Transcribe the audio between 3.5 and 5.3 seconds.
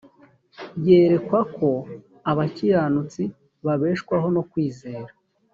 babeshwaho no kwizera